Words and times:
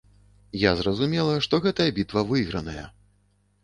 Я 0.61 0.71
зразумела, 0.79 1.37
што 1.45 1.63
гэтая 1.69 1.89
бітва 2.01 2.29
выйграная. 2.35 2.85